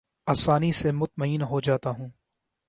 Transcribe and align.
آسانی 0.27 0.71
سے 0.71 0.91
مطمئن 0.91 1.41
ہو 1.41 1.59
جاتا 1.59 1.89
ہوں 1.89 2.09